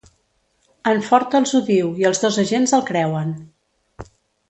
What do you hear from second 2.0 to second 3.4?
i els dos agents el creuen.